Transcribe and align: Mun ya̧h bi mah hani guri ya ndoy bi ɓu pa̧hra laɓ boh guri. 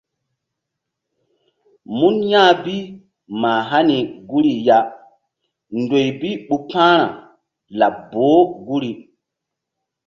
Mun 1.97 2.15
ya̧h 2.31 2.51
bi 2.63 2.77
mah 3.41 3.61
hani 3.69 3.97
guri 4.29 4.53
ya 4.67 4.79
ndoy 5.79 6.07
bi 6.19 6.29
ɓu 6.47 6.55
pa̧hra 6.69 6.89
laɓ 7.79 7.95
boh 8.11 8.45
guri. 8.67 8.91